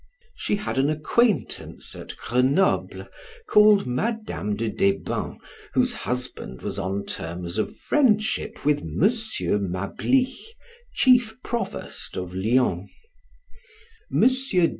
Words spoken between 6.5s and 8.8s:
was on terms of friendship